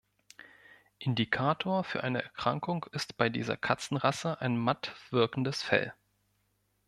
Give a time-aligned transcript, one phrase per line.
[0.97, 5.93] Indikator für eine Erkrankung ist bei dieser Katzenrasse ein matt wirkendes Fell.